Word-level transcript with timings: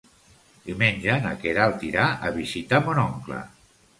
Diumenge 0.67 1.17
na 1.25 1.33
Queralt 1.43 1.85
irà 1.89 2.07
a 2.29 2.31
visitar 2.39 2.83
mon 2.87 3.05
oncle. 3.05 3.45